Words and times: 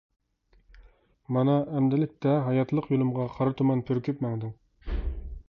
مانا 1.37 1.57
ئەمدىلىكتە 1.75 2.33
ھاياتلىق 2.47 2.89
يولۇمغا 2.95 3.27
قارا 3.37 3.55
تۇمان 3.61 3.87
پۈركۈپ 3.91 4.27
ماڭدىڭ. 4.29 4.59